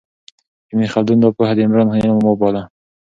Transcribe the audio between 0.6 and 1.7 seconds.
ابن خلدون دا پوهه د